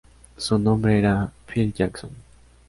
Su 0.35 0.57
nombre 0.57 0.97
era 0.97 1.31
Phil 1.47 1.71
Jackson. 1.75 2.09